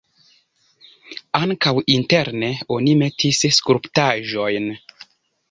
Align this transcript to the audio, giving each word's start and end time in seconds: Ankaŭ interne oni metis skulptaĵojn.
Ankaŭ 1.39 1.73
interne 1.97 2.49
oni 2.77 2.97
metis 3.03 3.43
skulptaĵojn. 3.59 4.69